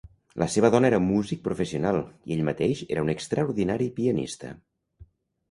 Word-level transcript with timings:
La 0.43 0.45
seva 0.51 0.69
dona 0.75 0.87
era 0.91 0.99
músic 1.07 1.43
professional 1.47 1.99
i 1.99 2.33
ell 2.37 2.41
mateix 2.49 2.81
era 2.97 3.05
un 3.09 3.13
extraordinari 3.17 3.91
pianista. 4.01 4.53